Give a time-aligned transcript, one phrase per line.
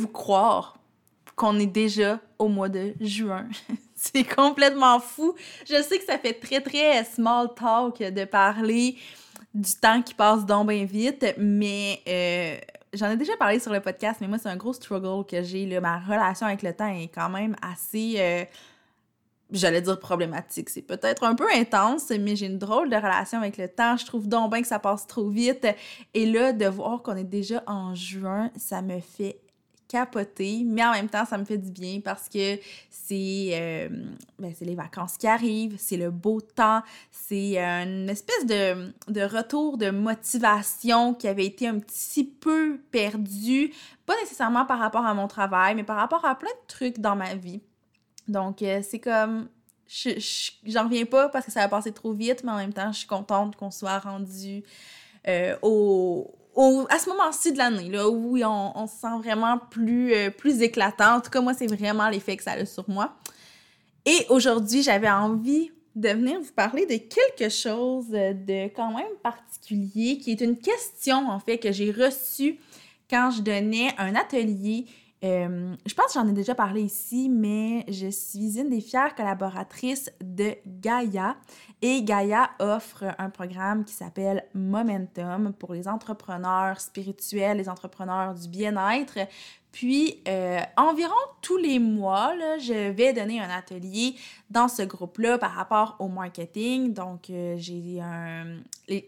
[0.00, 0.78] Pouvez-vous croire
[1.36, 3.46] qu'on est déjà au mois de juin?
[3.94, 5.34] C'est complètement fou.
[5.68, 8.96] Je sais que ça fait très très small talk de parler
[9.52, 12.56] du temps qui passe donc bien vite, mais euh,
[12.94, 15.78] j'en ai déjà parlé sur le podcast, mais moi, c'est un gros struggle que j'ai.
[15.80, 18.14] Ma relation avec le temps est quand même assez.
[18.16, 18.44] Euh,
[19.52, 20.70] j'allais dire problématique.
[20.70, 23.98] C'est peut-être un peu intense, mais j'ai une drôle de relation avec le temps.
[23.98, 25.66] Je trouve donc bien que ça passe trop vite.
[26.14, 29.40] Et là, de voir qu'on est déjà en juin, ça me fait
[29.90, 33.88] capoter, mais en même temps, ça me fait du bien parce que c'est euh,
[34.38, 39.78] ben, les vacances qui arrivent, c'est le beau temps, c'est une espèce de, de, retour
[39.78, 43.72] de motivation qui avait été un petit peu perdu,
[44.06, 47.16] pas nécessairement par rapport à mon travail, mais par rapport à plein de trucs dans
[47.16, 47.60] ma vie.
[48.28, 49.48] Donc, euh, c'est comme
[50.66, 52.98] j'en reviens pas parce que ça va passer trop vite, mais en même temps, je
[52.98, 54.62] suis contente qu'on soit rendu
[55.26, 60.62] euh, au, à ce moment-ci de l'année, où on, se sent vraiment plus, euh, plus
[60.62, 61.16] éclatant.
[61.16, 63.14] En tout cas, moi, c'est vraiment l'effet que ça a sur moi.
[64.04, 70.18] Et aujourd'hui, j'avais envie de venir vous parler de quelque chose de quand même particulier,
[70.18, 72.58] qui est une question, en fait, que j'ai reçue
[73.08, 74.86] quand je donnais un atelier
[75.22, 79.14] euh, je pense que j'en ai déjà parlé ici, mais je suis une des fières
[79.14, 81.36] collaboratrices de Gaia.
[81.82, 88.48] Et Gaia offre un programme qui s'appelle Momentum pour les entrepreneurs spirituels, les entrepreneurs du
[88.48, 89.18] bien-être,
[89.72, 94.16] puis, euh, environ tous les mois, je vais donner un atelier
[94.50, 96.92] dans ce groupe-là par rapport au marketing.
[96.92, 98.56] Donc, euh, j'ai un...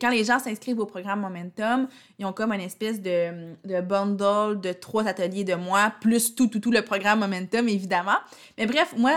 [0.00, 1.88] quand les gens s'inscrivent au programme Momentum,
[2.18, 6.60] ils ont comme une espèce de, bundle de trois ateliers de moi, plus tout, tout,
[6.60, 8.18] tout le programme Momentum, évidemment.
[8.56, 9.16] Mais bref, moi,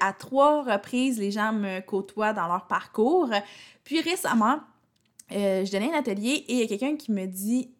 [0.00, 3.30] à trois reprises, les gens me côtoient dans leur parcours.
[3.84, 4.58] Puis récemment,
[5.34, 7.70] euh, je donnais un atelier et il y a quelqu'un qui me dit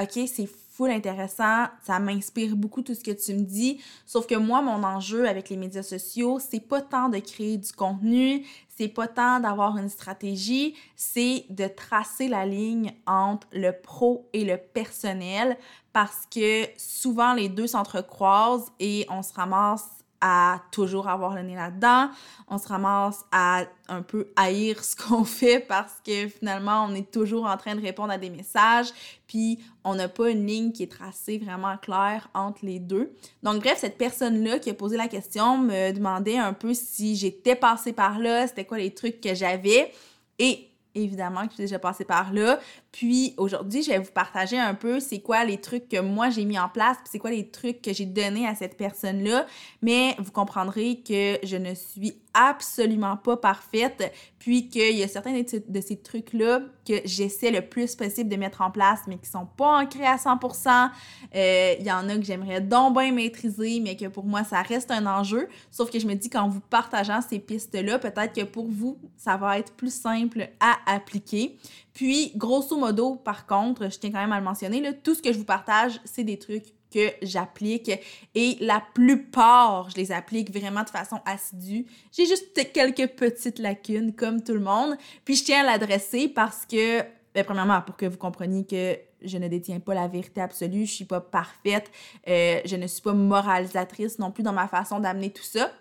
[0.00, 3.80] OK, c'est full intéressant, ça m'inspire beaucoup tout ce que tu me dis.
[4.06, 7.72] Sauf que moi, mon enjeu avec les médias sociaux, c'est pas tant de créer du
[7.72, 8.44] contenu,
[8.76, 14.44] c'est pas tant d'avoir une stratégie, c'est de tracer la ligne entre le pro et
[14.44, 15.56] le personnel
[15.92, 21.54] parce que souvent les deux s'entrecroisent et on se ramasse à toujours avoir le nez
[21.54, 22.08] là-dedans.
[22.48, 27.10] On se ramasse à un peu haïr ce qu'on fait parce que finalement, on est
[27.10, 28.88] toujours en train de répondre à des messages,
[29.26, 33.12] puis on n'a pas une ligne qui est tracée vraiment claire entre les deux.
[33.42, 37.54] Donc, bref, cette personne-là qui a posé la question me demandait un peu si j'étais
[37.54, 39.92] passée par là, c'était quoi les trucs que j'avais.
[40.38, 42.58] Et évidemment que je suis déjà passée par là.
[42.94, 46.44] Puis aujourd'hui, je vais vous partager un peu c'est quoi les trucs que moi j'ai
[46.44, 49.46] mis en place, puis c'est quoi les trucs que j'ai donnés à cette personne-là.
[49.82, 55.32] Mais vous comprendrez que je ne suis absolument pas parfaite, puis qu'il y a certains
[55.40, 59.46] de ces trucs-là que j'essaie le plus possible de mettre en place, mais qui sont
[59.46, 60.90] pas ancrés à 100%.
[61.34, 64.62] Euh, il y en a que j'aimerais donc bien maîtriser, mais que pour moi, ça
[64.62, 65.48] reste un enjeu.
[65.70, 69.36] Sauf que je me dis qu'en vous partageant ces pistes-là, peut-être que pour vous, ça
[69.36, 71.56] va être plus simple à appliquer.
[71.94, 75.22] Puis, grosso modo, par contre, je tiens quand même à le mentionner, là, tout ce
[75.22, 77.90] que je vous partage, c'est des trucs que j'applique
[78.34, 81.86] et la plupart, je les applique vraiment de façon assidue.
[82.12, 84.96] J'ai juste quelques petites lacunes comme tout le monde.
[85.24, 87.00] Puis je tiens à l'adresser parce que,
[87.34, 90.92] ben, premièrement, pour que vous compreniez que je ne détiens pas la vérité absolue, je
[90.92, 91.90] suis pas parfaite,
[92.28, 95.72] euh, je ne suis pas moralisatrice non plus dans ma façon d'amener tout ça.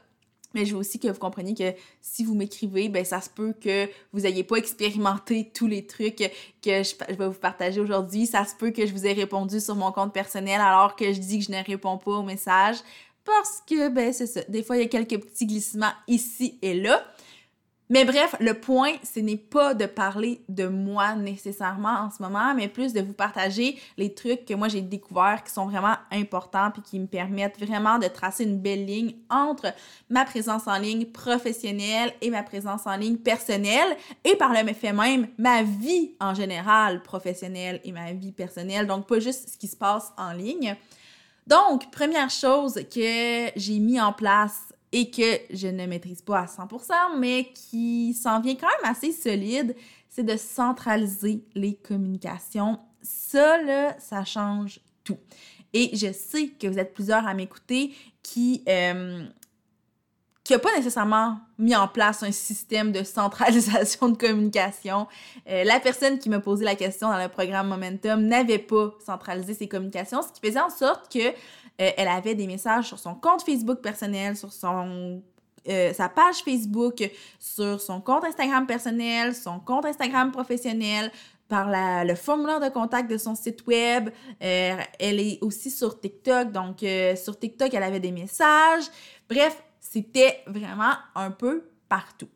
[0.53, 3.53] Mais je veux aussi que vous compreniez que si vous m'écrivez, ben ça se peut
[3.59, 6.17] que vous n'ayez pas expérimenté tous les trucs
[6.61, 8.25] que je, vais vous partager aujourd'hui.
[8.25, 11.19] Ça se peut que je vous ai répondu sur mon compte personnel alors que je
[11.19, 12.77] dis que je ne réponds pas aux messages.
[13.25, 14.41] Parce que, ben c'est ça.
[14.49, 17.05] Des fois, il y a quelques petits glissements ici et là.
[17.89, 22.55] Mais bref, le point, ce n'est pas de parler de moi nécessairement en ce moment,
[22.55, 26.71] mais plus de vous partager les trucs que moi j'ai découverts qui sont vraiment importants
[26.71, 29.73] puis qui me permettent vraiment de tracer une belle ligne entre
[30.09, 34.93] ma présence en ligne professionnelle et ma présence en ligne personnelle et par le fait
[34.93, 38.87] même ma vie en général professionnelle et ma vie personnelle.
[38.87, 40.77] Donc pas juste ce qui se passe en ligne.
[41.45, 46.45] Donc, première chose que j'ai mis en place et que je ne maîtrise pas à
[46.45, 49.75] 100%, mais qui s'en vient quand même assez solide,
[50.07, 52.79] c'est de centraliser les communications.
[53.01, 55.17] Ça, là, ça change tout.
[55.73, 59.25] Et je sais que vous êtes plusieurs à m'écouter qui euh,
[60.43, 65.07] qui n'a pas nécessairement mis en place un système de centralisation de communication.
[65.49, 69.53] Euh, la personne qui m'a posé la question dans le programme Momentum n'avait pas centralisé
[69.53, 71.31] ses communications, ce qui faisait en sorte que euh,
[71.77, 75.21] elle avait des messages sur son compte Facebook personnel, sur son
[75.69, 77.09] euh, sa page Facebook,
[77.39, 81.09] sur son compte Instagram personnel, son compte Instagram professionnel,
[81.47, 84.09] par la, le formulaire de contact de son site web.
[84.39, 86.83] elle est aussi sur TikTok, donc
[87.15, 88.85] sur TikTok, elle avait des messages.
[89.29, 89.61] Bref,
[89.93, 92.29] c'était vraiment un peu partout.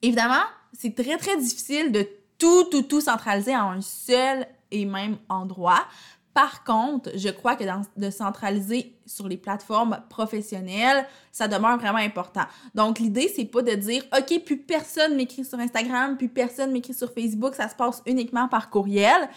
[0.00, 2.08] Évidemment, c'est très, très difficile de
[2.38, 5.84] tout, tout, tout centraliser en un seul et même endroit.
[6.32, 7.64] Par contre, je crois que
[7.96, 12.44] de centraliser sur les plateformes professionnelles, ça demeure vraiment important.
[12.74, 16.94] Donc, l'idée, c'est pas de dire, OK, plus personne m'écrit sur Instagram, plus personne m'écrit
[16.94, 19.28] sur Facebook, ça se passe uniquement par courriel.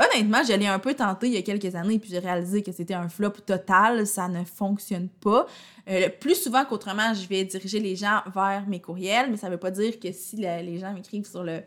[0.00, 2.72] Honnêtement, je l'ai un peu tenté il y a quelques années, puis j'ai réalisé que
[2.72, 5.46] c'était un flop total, ça ne fonctionne pas.
[5.88, 9.52] Euh, plus souvent qu'autrement, je vais diriger les gens vers mes courriels, mais ça ne
[9.52, 11.62] veut pas dire que si les gens m'écrivent sur le,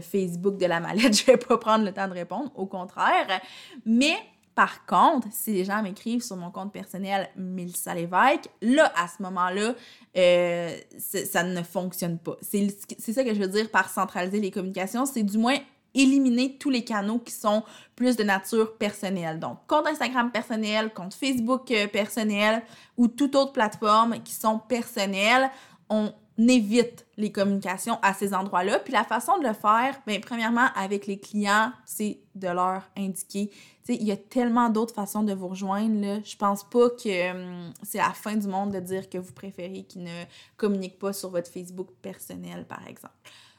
[0.00, 3.40] Facebook de la mallette, je vais pas prendre le temps de répondre, au contraire.
[3.84, 4.16] Mais
[4.56, 9.22] par contre, si les gens m'écrivent sur mon compte personnel Mélissa Lévesque, là, à ce
[9.22, 9.74] moment-là,
[10.16, 12.36] euh, ça ne fonctionne pas.
[12.40, 15.58] C'est ça que je veux dire par centraliser les communications, c'est du moins
[15.96, 17.62] éliminer tous les canaux qui sont
[17.96, 19.40] plus de nature personnelle.
[19.40, 22.62] Donc, compte Instagram personnel, compte Facebook euh, personnel
[22.96, 25.50] ou toute autre plateforme qui sont personnelles,
[25.88, 28.78] on évite les communications à ces endroits-là.
[28.80, 33.48] Puis la façon de le faire, bien, premièrement, avec les clients, c'est de leur indiquer.
[33.48, 36.00] Tu sais, il y a tellement d'autres façons de vous rejoindre.
[36.00, 36.18] Là.
[36.22, 39.84] Je pense pas que hum, c'est la fin du monde de dire que vous préférez
[39.84, 40.24] qu'ils ne
[40.56, 43.14] communiquent pas sur votre Facebook personnel, par exemple.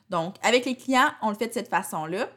[0.10, 2.28] Donc, avec les clients, on le fait de cette façon-là.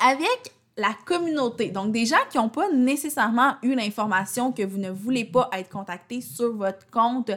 [0.00, 4.90] Avec la communauté, donc des gens qui n'ont pas nécessairement eu l'information que vous ne
[4.90, 7.32] voulez pas être contacté sur votre compte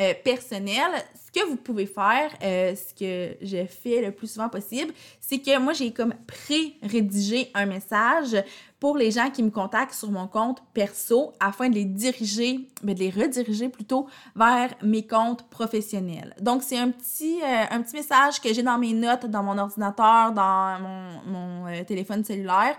[0.00, 4.48] euh, personnel, ce que vous pouvez faire, euh, ce que je fais le plus souvent
[4.48, 8.36] possible, c'est que moi, j'ai comme pré-rédigé un message
[8.80, 12.94] pour les gens qui me contactent sur mon compte perso afin de les diriger, mais
[12.94, 16.34] ben, de les rediriger plutôt vers mes comptes professionnels.
[16.40, 19.56] Donc, c'est un petit, euh, un petit message que j'ai dans mes notes, dans mon
[19.56, 20.80] ordinateur, dans
[21.24, 22.76] mon, téléphone cellulaire.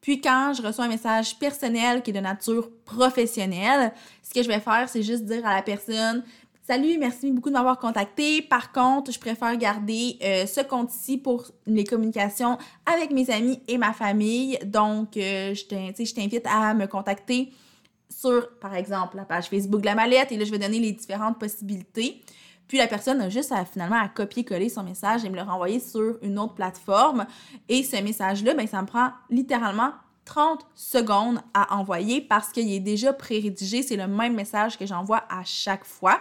[0.00, 3.90] Puis quand je reçois un message personnel qui est de nature professionnelle,
[4.22, 6.22] ce que je vais faire, c'est juste dire à la personne
[6.66, 8.40] Salut, merci beaucoup de m'avoir contacté.
[8.40, 12.56] Par contre, je préfère garder euh, ce compte-ci pour les communications
[12.86, 14.58] avec mes amis et ma famille.
[14.64, 17.52] Donc, euh, je t'invite à me contacter
[18.08, 20.32] sur, par exemple, la page Facebook de la mallette.
[20.32, 22.22] Et là, je vais donner les différentes possibilités.
[22.66, 25.80] Puis la personne a juste à, finalement à copier-coller son message et me le renvoyer
[25.80, 27.26] sur une autre plateforme.
[27.68, 29.90] Et ce message-là, ben, ça me prend littéralement
[30.24, 33.82] 30 secondes à envoyer parce qu'il est déjà pré-rédigé.
[33.82, 36.20] C'est le même message que j'envoie à chaque fois.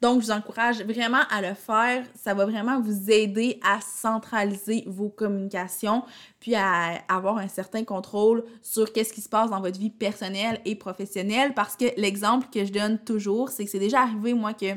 [0.00, 2.06] Donc, je vous encourage vraiment à le faire.
[2.14, 6.04] Ça va vraiment vous aider à centraliser vos communications,
[6.38, 10.58] puis à avoir un certain contrôle sur qu'est-ce qui se passe dans votre vie personnelle
[10.64, 11.52] et professionnelle.
[11.52, 14.74] Parce que l'exemple que je donne toujours, c'est que c'est déjà arrivé, moi, que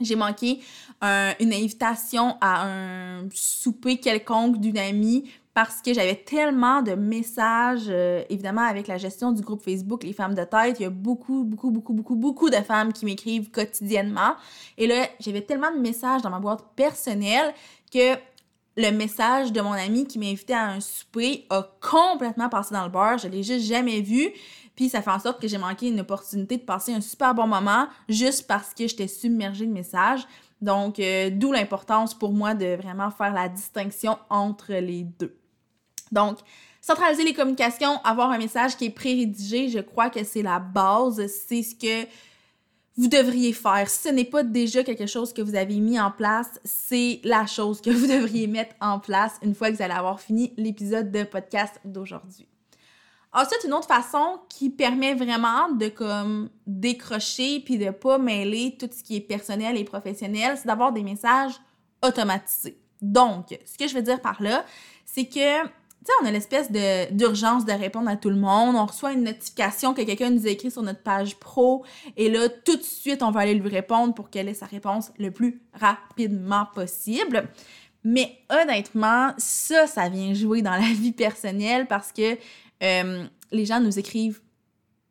[0.00, 0.60] j'ai manqué
[1.02, 8.22] une invitation à un souper quelconque d'une amie parce que j'avais tellement de messages, euh,
[8.28, 10.78] évidemment, avec la gestion du groupe Facebook Les Femmes de Tête.
[10.78, 14.36] Il y a beaucoup, beaucoup, beaucoup, beaucoup, beaucoup de femmes qui m'écrivent quotidiennement.
[14.76, 17.52] Et là, j'avais tellement de messages dans ma boîte personnelle
[17.92, 18.14] que
[18.76, 22.84] le message de mon ami qui m'a invité à un souper a complètement passé dans
[22.84, 23.18] le beurre.
[23.18, 24.28] Je l'ai juste jamais vu.
[24.76, 27.48] Puis ça fait en sorte que j'ai manqué une opportunité de passer un super bon
[27.48, 30.24] moment juste parce que j'étais submergée de messages.
[30.62, 35.37] Donc, euh, d'où l'importance pour moi de vraiment faire la distinction entre les deux.
[36.12, 36.38] Donc,
[36.80, 41.26] centraliser les communications, avoir un message qui est pré-rédigé, je crois que c'est la base,
[41.26, 42.08] c'est ce que
[42.96, 43.88] vous devriez faire.
[43.88, 47.80] Ce n'est pas déjà quelque chose que vous avez mis en place, c'est la chose
[47.80, 51.22] que vous devriez mettre en place une fois que vous allez avoir fini l'épisode de
[51.22, 52.48] podcast d'aujourd'hui.
[53.32, 58.88] Ensuite, une autre façon qui permet vraiment de comme décrocher puis de pas mêler tout
[58.90, 61.52] ce qui est personnel et professionnel, c'est d'avoir des messages
[62.02, 62.80] automatisés.
[63.02, 64.64] Donc, ce que je veux dire par là,
[65.04, 65.68] c'est que
[66.22, 66.70] on a l'espèce
[67.10, 68.76] d'urgence de, répondre à tout le monde.
[68.76, 71.84] On reçoit une notification que quelqu'un nous écrit sur notre page pro.
[72.16, 75.12] Et là, tout de suite, on va aller lui répondre pour qu'elle ait sa réponse
[75.18, 77.48] le plus rapidement possible.
[78.04, 82.38] Mais honnêtement, ça, ça vient jouer dans la vie personnelle parce que
[82.82, 84.40] euh, les gens nous écrivent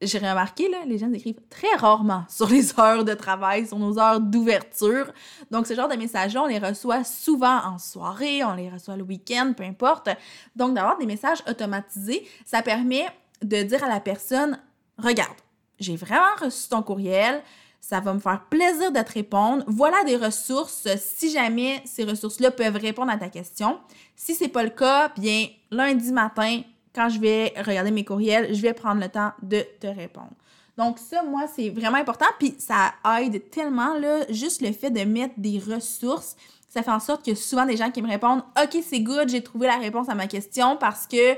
[0.02, 3.98] j'ai remarqué, là, les gens écrivent très rarement sur les heures de travail, sur nos
[4.00, 5.12] heures d'ouverture.
[5.52, 9.04] Donc, ce genre de messages-là, on les reçoit souvent en soirée, on les reçoit le
[9.04, 10.10] week-end, peu importe.
[10.56, 13.08] Donc, d'avoir des messages automatisés, ça permet
[13.42, 14.60] de dire à la personne,
[14.98, 15.38] regarde,
[15.80, 17.42] j'ai vraiment reçu ton courriel,
[17.80, 19.64] ça va me faire plaisir de te répondre.
[19.68, 23.80] Voilà des ressources si jamais ces ressources-là peuvent répondre à ta question.
[24.16, 26.62] Si c'est pas le cas, bien lundi matin,
[26.98, 30.32] quand je vais regarder mes courriels, je vais prendre le temps de te répondre.
[30.78, 32.26] Donc ça, moi, c'est vraiment important.
[32.40, 36.36] Puis ça aide tellement, là, juste le fait de mettre des ressources,
[36.68, 39.42] ça fait en sorte que souvent des gens qui me répondent «Ok, c'est good, j'ai
[39.42, 41.38] trouvé la réponse à ma question parce que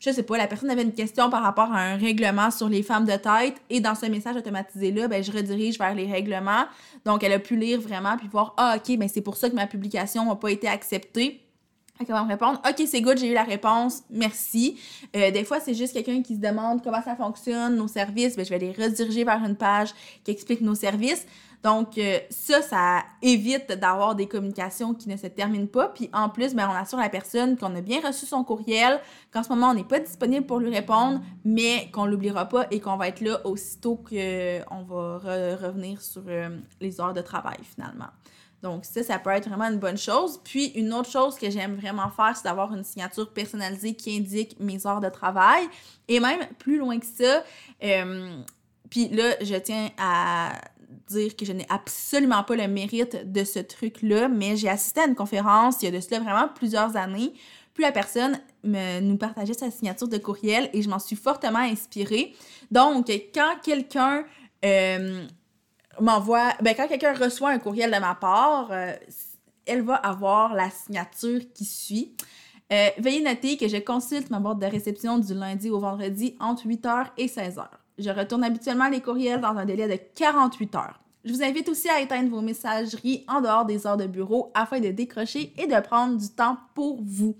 [0.00, 2.82] je sais pas, la personne avait une question par rapport à un règlement sur les
[2.82, 6.64] femmes de tête et dans ce message automatisé-là, ben, je redirige vers les règlements.
[7.06, 9.54] Donc, elle a pu lire vraiment puis voir, ah, OK, ben, c'est pour ça que
[9.54, 11.43] ma publication n'a pas été acceptée.
[12.00, 14.76] Elle répondre, OK, c'est good, j'ai eu la réponse, merci.
[15.14, 18.44] Euh, des fois, c'est juste quelqu'un qui se demande comment ça fonctionne, nos services, ben,
[18.44, 19.90] je vais les rediriger vers une page
[20.24, 21.24] qui explique nos services.
[21.64, 25.88] Donc, euh, ça, ça évite d'avoir des communications qui ne se terminent pas.
[25.88, 29.00] Puis en plus, ben, on assure la personne qu'on a bien reçu son courriel,
[29.32, 32.80] qu'en ce moment, on n'est pas disponible pour lui répondre, mais qu'on l'oubliera pas et
[32.80, 35.18] qu'on va être là aussitôt qu'on va
[35.56, 36.50] revenir sur euh,
[36.82, 38.10] les heures de travail finalement.
[38.62, 40.40] Donc ça, ça peut être vraiment une bonne chose.
[40.44, 44.60] Puis une autre chose que j'aime vraiment faire, c'est d'avoir une signature personnalisée qui indique
[44.60, 45.66] mes heures de travail.
[46.08, 47.42] Et même plus loin que ça,
[47.82, 48.42] euh,
[48.90, 50.52] puis là, je tiens à
[51.08, 55.06] dire que je n'ai absolument pas le mérite de ce truc-là, mais j'ai assisté à
[55.06, 57.32] une conférence il y a de cela vraiment plusieurs années.
[57.74, 61.58] Puis la personne me, nous partageait sa signature de courriel et je m'en suis fortement
[61.58, 62.34] inspirée.
[62.70, 64.24] Donc, quand quelqu'un
[64.64, 65.26] euh,
[66.00, 68.92] m'envoie, ben, quand quelqu'un reçoit un courriel de ma part, euh,
[69.66, 72.14] elle va avoir la signature qui suit.
[72.72, 76.66] Euh, veuillez noter que je consulte ma boîte de réception du lundi au vendredi entre
[76.66, 77.66] 8h et 16h.
[77.98, 81.00] Je retourne habituellement les courriels dans un délai de 48 heures.
[81.24, 84.80] Je vous invite aussi à éteindre vos messageries en dehors des heures de bureau afin
[84.80, 87.34] de décrocher et de prendre du temps pour vous.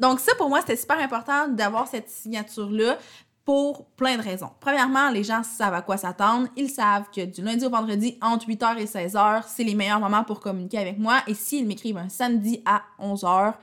[0.00, 2.96] Donc ça, pour moi, c'était super important d'avoir cette signature-là
[3.44, 4.50] pour plein de raisons.
[4.60, 6.48] Premièrement, les gens savent à quoi s'attendre.
[6.56, 10.24] Ils savent que du lundi au vendredi, entre 8h et 16h, c'est les meilleurs moments
[10.24, 11.22] pour communiquer avec moi.
[11.26, 13.54] Et s'ils m'écrivent un samedi à 11h,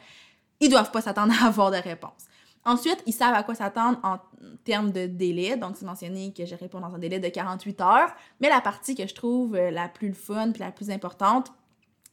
[0.59, 2.25] ils doivent pas s'attendre à avoir de réponse.
[2.65, 4.17] Ensuite, ils savent à quoi s'attendre en
[4.63, 5.55] termes de délai.
[5.55, 8.09] Donc, c'est mentionné que je réponds dans un délai de 48 heures.
[8.41, 11.51] Mais la partie que je trouve euh, la plus fun puis la plus importante,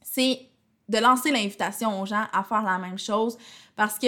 [0.03, 0.39] c'est
[0.89, 3.37] de lancer l'invitation aux gens à faire la même chose
[3.75, 4.07] parce que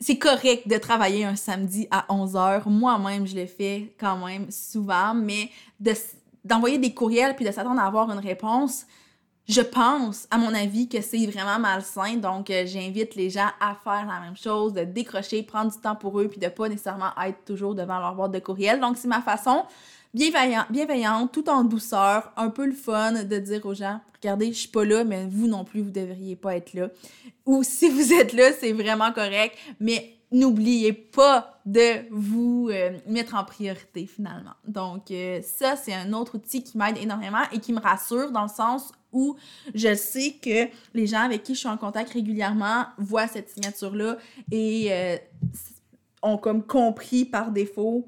[0.00, 2.68] c'est correct de travailler un samedi à 11 heures.
[2.68, 5.50] Moi-même, je le fais quand même souvent, mais
[6.44, 8.86] d'envoyer des courriels puis de s'attendre à avoir une réponse,
[9.46, 12.16] je pense, à mon avis, que c'est vraiment malsain.
[12.16, 15.96] Donc, euh, j'invite les gens à faire la même chose, de décrocher, prendre du temps
[15.96, 18.80] pour eux, puis de pas nécessairement être toujours devant leur boîte de courriel.
[18.80, 19.64] Donc, c'est ma façon
[20.14, 24.60] bienveillante, bienveillante, tout en douceur, un peu le fun de dire aux gens, regardez, je
[24.60, 26.88] suis pas là, mais vous non plus, vous devriez pas être là.
[27.44, 33.34] Ou si vous êtes là, c'est vraiment correct, mais n'oubliez pas de vous euh, mettre
[33.34, 34.54] en priorité finalement.
[34.66, 38.42] Donc euh, ça, c'est un autre outil qui m'aide énormément et qui me rassure dans
[38.42, 39.36] le sens où
[39.74, 44.18] je sais que les gens avec qui je suis en contact régulièrement voient cette signature-là
[44.50, 45.16] et euh,
[46.22, 48.06] ont comme compris par défaut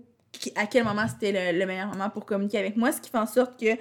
[0.54, 3.26] à quel moment c'était le, meilleur moment pour communiquer avec moi, ce qui fait en
[3.26, 3.76] sorte que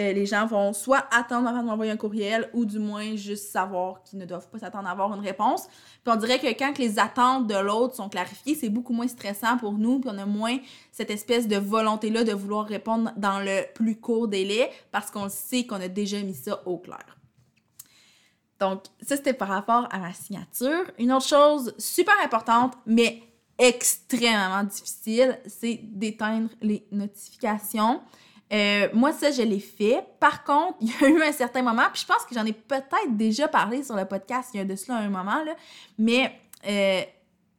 [0.00, 3.50] euh, les gens vont soit attendre avant de m'envoyer un courriel ou du moins juste
[3.50, 5.66] savoir qu'ils ne doivent pas s'attendre à avoir une réponse.
[6.02, 9.58] Puis on dirait que quand les attentes de l'autre sont clarifiées, c'est beaucoup moins stressant
[9.58, 10.56] pour nous, puis on a moins
[10.90, 15.66] cette espèce de volonté-là de vouloir répondre dans le plus court délai parce qu'on sait
[15.66, 17.18] qu'on a déjà mis ça au clair.
[18.58, 20.84] Donc, ça, c'était par rapport à ma signature.
[20.98, 23.22] Une autre chose super importante, mais
[23.58, 28.00] extrêmement difficile, c'est d'éteindre les notifications.
[28.52, 30.04] Euh, moi, ça, je l'ai fait.
[30.18, 32.52] Par contre, il y a eu un certain moment, puis je pense que j'en ai
[32.52, 35.54] peut-être déjà parlé sur le podcast il y a de cela un moment, là,
[35.98, 36.32] mais
[36.66, 37.02] euh,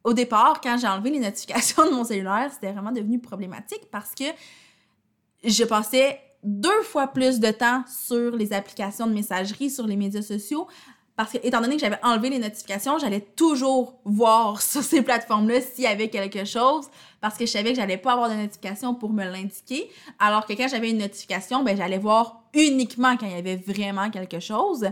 [0.04, 4.14] au départ, quand j'ai enlevé les notifications de mon cellulaire, c'était vraiment devenu problématique parce
[4.14, 4.24] que
[5.44, 10.22] je passais deux fois plus de temps sur les applications de messagerie, sur les médias
[10.22, 10.66] sociaux,
[11.16, 15.60] parce que, étant donné que j'avais enlevé les notifications, j'allais toujours voir sur ces plateformes-là
[15.60, 16.86] s'il y avait quelque chose,
[17.20, 19.90] parce que je savais que j'allais pas avoir de notification pour me l'indiquer.
[20.18, 24.10] Alors que quand j'avais une notification, ben, j'allais voir uniquement quand il y avait vraiment
[24.10, 24.88] quelque chose.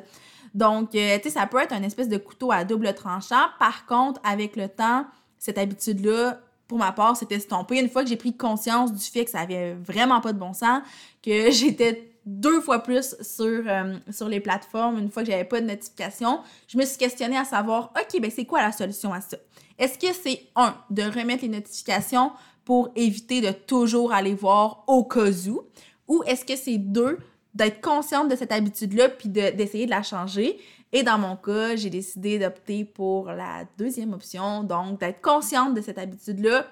[0.55, 3.47] Donc, euh, tu sais, ça peut être un espèce de couteau à double tranchant.
[3.59, 5.07] Par contre, avec le temps,
[5.39, 7.81] cette habitude-là, pour ma part, s'est estompée.
[7.81, 10.53] Une fois que j'ai pris conscience du fait que ça avait vraiment pas de bon
[10.53, 10.83] sens,
[11.23, 15.61] que j'étais deux fois plus sur, euh, sur les plateformes une fois que j'avais pas
[15.61, 16.41] de notification.
[16.69, 19.37] Je me suis questionnée à savoir, OK, ben c'est quoi la solution à ça?
[19.79, 22.33] Est-ce que c'est, un, de remettre les notifications
[22.65, 25.63] pour éviter de toujours aller voir au cas où?
[26.09, 27.19] Ou est-ce que c'est deux,
[27.55, 30.59] d'être consciente de cette habitude-là puis d'essayer de, la changer?
[30.93, 35.81] Et dans mon cas, j'ai décidé d'opter pour la deuxième option, donc d'être consciente de
[35.81, 36.67] cette habitude-là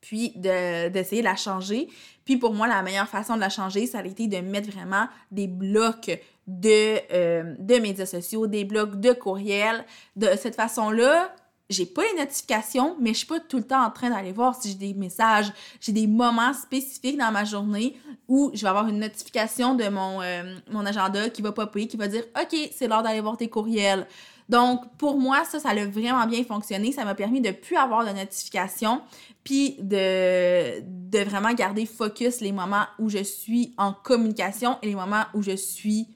[0.00, 1.88] puis d'essayer de, la changer.
[2.24, 5.06] Puis pour moi, la meilleure façon de la changer, ça a été de mettre vraiment
[5.30, 6.10] des blocs
[6.46, 9.84] de, euh, de médias sociaux, des blocs de courriels.
[10.16, 11.34] De cette façon-là,
[11.70, 14.60] j'ai pas les notifications, mais je suis pas tout le temps en train d'aller voir
[14.60, 15.52] si j'ai des messages.
[15.80, 20.20] J'ai des moments spécifiques dans ma journée où je vais avoir une notification de mon,
[20.20, 24.06] euh, agenda qui va popper, qui va dire OK, c'est l'heure d'aller voir tes courriels.
[24.50, 26.90] Donc, pour moi, ça, ça a vraiment bien fonctionné.
[26.90, 29.00] Ça m'a permis de plus avoir de notifications,
[29.44, 34.96] puis de, de vraiment garder focus les moments où je suis en communication et les
[34.96, 36.08] moments où je suis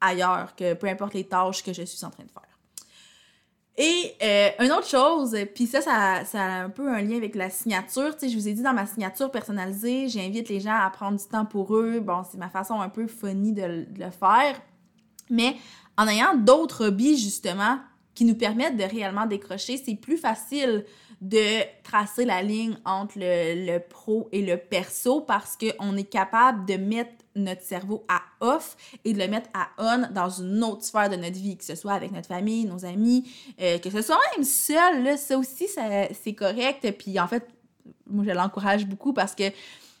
[0.00, 2.42] ailleurs, que peu importe les tâches que je suis en train de faire.
[3.76, 7.34] Et euh, une autre chose, puis ça, ça, ça, a un peu un lien avec
[7.34, 8.16] la signature.
[8.16, 11.18] Tu sais, je vous ai dit dans ma signature personnalisée, j'invite les gens à prendre
[11.18, 11.98] du temps pour eux.
[11.98, 14.60] Bon, c'est ma façon un peu funny de, de le faire.
[15.28, 15.56] Mais
[15.98, 17.78] en ayant d'autres hobbies, justement,
[18.14, 20.84] qui nous permettent de réellement décrocher, c'est plus facile
[21.20, 26.74] de tracer la ligne entre le, pro et le perso parce qu'on est capable de
[26.74, 31.10] mettre notre cerveau à off et de le mettre à on dans une autre sphère
[31.10, 33.28] de notre vie, que ce soit avec notre famille, nos amis,
[33.60, 36.88] euh, que ce soit même seul, ça aussi, c'est correct.
[36.98, 37.48] Puis en fait,
[38.08, 39.44] moi, je l'encourage beaucoup parce que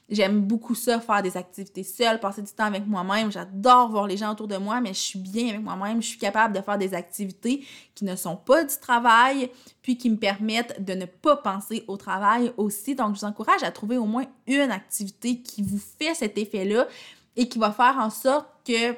[0.08, 3.30] J'aime beaucoup ça, faire des activités seule, passer du temps avec moi-même.
[3.30, 6.00] J'adore voir les gens autour de moi, mais je suis bien avec moi-même.
[6.00, 9.50] Je suis capable de faire des activités qui ne sont pas du travail,
[9.82, 12.94] puis qui me permettent de ne pas penser au travail aussi.
[12.94, 16.88] Donc, je vous encourage à trouver au moins une activité qui vous fait cet effet-là
[17.36, 18.94] et qui va faire en sorte que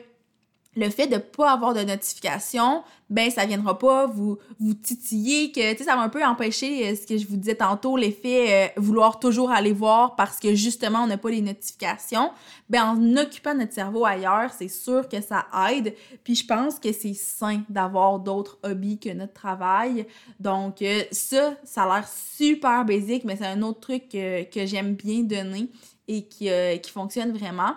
[0.77, 5.73] le fait de pas avoir de notification, ben ça viendra pas vous vous titiller que
[5.73, 8.71] tu sais ça va un peu empêcher euh, ce que je vous disais tantôt l'effet
[8.77, 12.31] euh, vouloir toujours aller voir parce que justement on n'a pas les notifications.
[12.69, 15.93] Ben en occupant notre cerveau ailleurs, c'est sûr que ça aide.
[16.23, 20.07] Puis je pense que c'est sain d'avoir d'autres hobbies que notre travail.
[20.39, 24.67] Donc euh, ça ça a l'air super basique mais c'est un autre truc que, que
[24.67, 25.69] j'aime bien donner
[26.07, 26.49] et qui
[26.83, 27.75] qui fonctionne vraiment.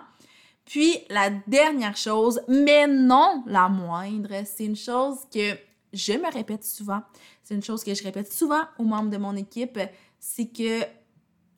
[0.64, 5.56] Puis la dernière chose, mais non la moindre, c'est une chose que
[5.92, 7.02] je me répète souvent.
[7.42, 9.78] C'est une chose que je répète souvent aux membres de mon équipe,
[10.18, 10.82] c'est que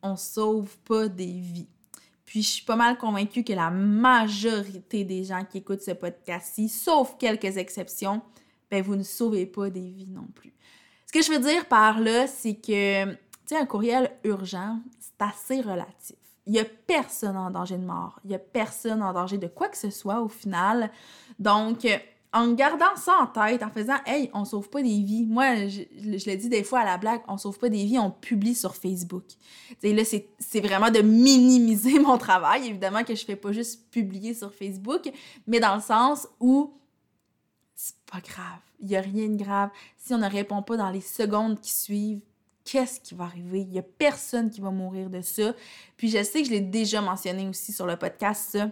[0.03, 1.69] on sauve pas des vies.
[2.25, 6.67] Puis je suis pas mal convaincue que la majorité des gens qui écoutent ce podcast-ci,
[6.67, 8.21] sauf quelques exceptions,
[8.69, 10.53] ben vous ne sauvez pas des vies non plus.
[11.05, 15.25] Ce que je veux dire par là, c'est que, tu sais, un courriel urgent, c'est
[15.25, 16.17] assez relatif.
[16.47, 18.19] Il n'y a personne en danger de mort.
[18.23, 20.89] Il n'y a personne en danger de quoi que ce soit au final.
[21.37, 21.85] Donc,
[22.33, 25.25] en gardant ça en tête, en faisant Hey, on sauve pas des vies.
[25.25, 27.99] Moi, je, je, le dis des fois à la blague, on sauve pas des vies,
[27.99, 29.25] on publie sur Facebook.
[29.83, 32.67] là, c'est vraiment de minimiser mon travail.
[32.67, 35.11] Évidemment que je fais pas juste publier sur Facebook,
[35.47, 36.73] mais dans le sens où
[37.75, 38.59] c'est pas grave.
[38.79, 39.69] Il y a rien de grave.
[39.97, 42.21] Si on ne répond pas dans les secondes qui suivent,
[42.67, 43.61] qu'est-ce qui va arriver?
[43.61, 45.53] Il n'y a personne qui va mourir de ça.
[45.95, 48.67] Puis je sais que je l'ai déjà mentionné aussi sur le podcast, ça.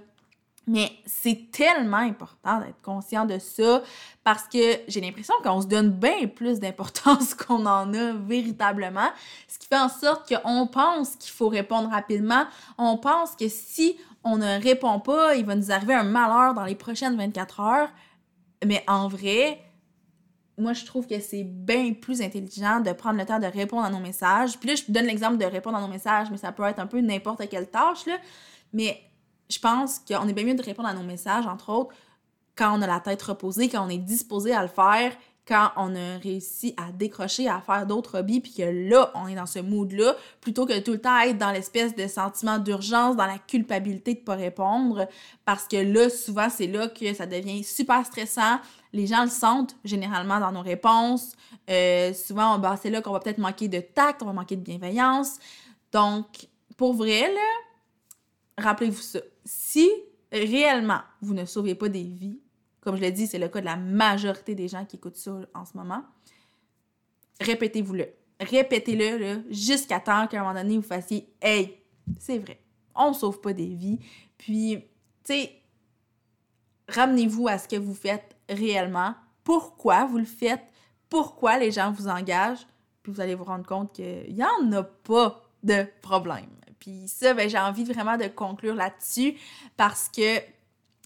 [0.67, 3.83] Mais c'est tellement important d'être conscient de ça
[4.23, 9.09] parce que j'ai l'impression qu'on se donne bien plus d'importance qu'on en a véritablement.
[9.47, 12.45] Ce qui fait en sorte qu'on pense qu'il faut répondre rapidement.
[12.79, 16.65] On pense que si on ne répond pas, il va nous arriver un malheur dans
[16.65, 17.89] les prochaines 24 heures.
[18.65, 19.61] Mais en vrai,
[20.57, 23.89] moi, je trouve que c'est bien plus intelligent de prendre le temps de répondre à
[23.89, 24.57] nos messages.
[24.57, 26.79] Puis là, je te donne l'exemple de répondre à nos messages, mais ça peut être
[26.79, 28.17] un peu n'importe quelle tâche, là.
[28.71, 28.99] Mais
[29.49, 31.93] je pense qu'on est bien mieux de répondre à nos messages, entre autres,
[32.55, 35.11] quand on a la tête reposée, quand on est disposé à le faire,
[35.47, 39.35] quand on a réussi à décrocher, à faire d'autres hobbies, puis que là, on est
[39.35, 43.27] dans ce mood-là, plutôt que tout le temps être dans l'espèce de sentiment d'urgence, dans
[43.27, 45.07] la culpabilité de pas répondre,
[45.43, 48.57] parce que là, souvent, c'est là que ça devient super stressant.
[48.95, 51.33] Les gens le sentent généralement dans nos réponses.
[51.69, 54.61] Euh, souvent, bah, c'est là qu'on va peut-être manquer de tact, on va manquer de
[54.61, 55.37] bienveillance.
[55.91, 57.29] Donc, pour vrai,
[58.57, 59.19] rappelez-vous ça.
[59.43, 59.91] Si
[60.31, 62.39] réellement vous ne sauvez pas des vies,
[62.79, 65.41] comme je l'ai dit, c'est le cas de la majorité des gens qui écoutent ça
[65.53, 66.05] en ce moment.
[67.41, 68.07] Répétez-vous-le.
[68.39, 71.81] Répétez-le jusqu'à temps qu'à un moment donné, vous fassiez Hey,
[72.17, 72.61] c'est vrai,
[72.95, 73.99] on ne sauve pas des vies.
[74.37, 74.85] Puis,
[75.25, 75.51] tu sais,
[76.87, 80.63] ramenez-vous à ce que vous faites réellement, pourquoi vous le faites,
[81.09, 82.65] pourquoi les gens vous engagent,
[83.03, 86.49] puis vous allez vous rendre compte qu'il n'y en a pas de problème.
[86.79, 89.35] Puis ça, ben, j'ai envie vraiment de conclure là-dessus
[89.77, 90.39] parce que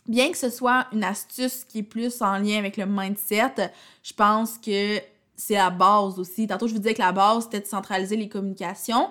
[0.07, 3.71] bien que ce soit une astuce qui est plus en lien avec le mindset,
[4.03, 4.99] je pense que
[5.35, 6.47] c'est la base aussi.
[6.47, 9.09] Tantôt, je vous disais que la base, c'était de centraliser les communications,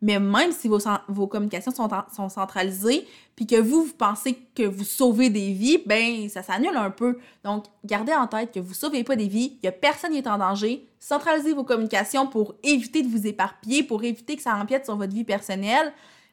[0.00, 4.62] Mais même si vos, vos communications sont, sont centralisées, puis que vous, vous pensez que
[4.62, 7.18] vous sauvez des vies, ben ça s'annule un peu.
[7.42, 10.18] Donc, gardez en tête que vous sauvez pas des vies, il y a personne qui
[10.18, 10.88] est en danger.
[11.00, 15.12] Centralisez vos communications pour éviter de vous éparpiller, pour éviter que ça empiète sur votre
[15.12, 15.92] vie personnelle.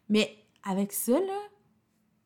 [0.10, 1.40] Mais avec ça, là,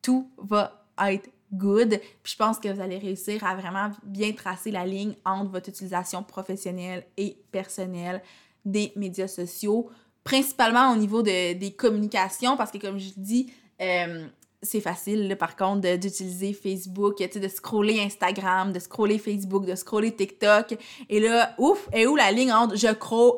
[0.02, 2.00] tout va être good.
[2.22, 5.68] Puis je pense que vous allez réussir à vraiment bien tracer la ligne entre votre
[5.68, 8.22] utilisation professionnelle et personnelle
[8.64, 9.90] des médias sociaux,
[10.24, 14.26] principalement au niveau de, des communications, parce que comme je dis, euh,
[14.62, 20.76] c'est facile, par contre, d'utiliser Facebook, de scroller Instagram, de scroller Facebook, de scroller TikTok.
[21.08, 22.88] Et là, ouf, et où la ligne entre je,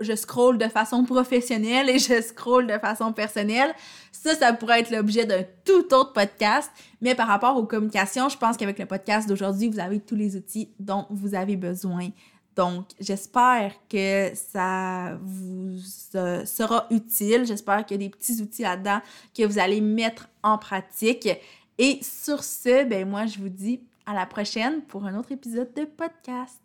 [0.01, 3.73] je scroll de façon professionnelle et je scroll de façon personnelle?
[4.11, 6.71] Ça, ça pourrait être l'objet d'un tout autre podcast.
[7.01, 10.37] Mais par rapport aux communications, je pense qu'avec le podcast d'aujourd'hui, vous avez tous les
[10.37, 12.09] outils dont vous avez besoin.
[12.57, 15.79] Donc, j'espère que ça vous
[16.15, 17.47] euh, sera utile.
[17.47, 19.01] J'espère qu'il y a des petits outils là-dedans
[19.37, 21.29] que vous allez mettre en pratique.
[21.79, 25.73] Et sur ce, ben moi, je vous dis à la prochaine pour un autre épisode
[25.75, 26.62] de podcast.